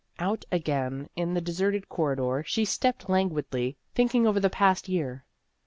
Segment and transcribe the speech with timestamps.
[0.17, 5.27] Out again in the deserted corridor, she stepped languidly, thinking over the past year.